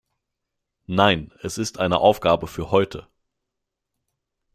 [0.87, 3.07] Nein, es ist eine Aufgabe für heute.